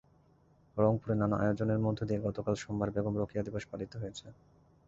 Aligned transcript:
রংপুরে 0.77 1.15
নানা 1.15 1.35
আয়োজনের 1.37 1.79
মধ্য 1.79 1.99
দিয়ে 2.07 2.23
গতকাল 2.27 2.53
সোমবার 2.55 2.89
বেগম 2.91 3.13
রোকেয়া 3.17 3.45
দিবস 3.47 3.63
পালিত 3.71 3.93
হয়েছে। 4.01 4.25